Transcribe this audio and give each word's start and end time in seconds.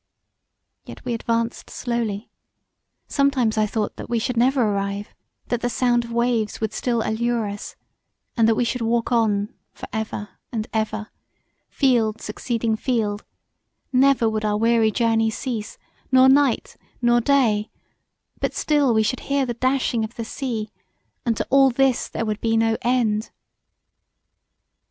Yet 0.83 1.05
we 1.05 1.13
advanced 1.13 1.69
slowly: 1.69 2.31
sometimes 3.07 3.55
I 3.55 3.67
thought 3.67 3.97
that 3.97 4.09
we 4.09 4.17
should 4.17 4.35
never 4.35 4.63
arrive; 4.63 5.13
that 5.49 5.61
the 5.61 5.69
sound 5.69 6.03
of 6.05 6.11
waves 6.11 6.59
would 6.59 6.73
still 6.73 7.03
allure 7.03 7.47
us, 7.47 7.75
and 8.35 8.49
that 8.49 8.55
we 8.55 8.63
should 8.65 8.81
walk 8.81 9.11
on 9.11 9.53
for 9.73 9.87
ever 9.93 10.29
and 10.51 10.67
ever: 10.73 11.09
field 11.69 12.19
succeeding 12.19 12.75
field, 12.75 13.23
never 13.93 14.27
would 14.27 14.43
our 14.43 14.57
weary 14.57 14.89
journey 14.89 15.29
cease, 15.29 15.77
nor 16.11 16.27
night 16.27 16.77
nor 16.99 17.21
day; 17.21 17.69
but 18.39 18.55
still 18.55 18.95
we 18.95 19.03
should 19.03 19.19
hear 19.29 19.45
the 19.45 19.53
dashing 19.53 20.03
of 20.03 20.15
the 20.15 20.25
sea, 20.25 20.71
and 21.27 21.37
to 21.37 21.45
all 21.51 21.69
this 21.69 22.07
there 22.09 22.25
would 22.25 22.41
be 22.41 22.57
no 22.57 22.75
end. 22.81 23.29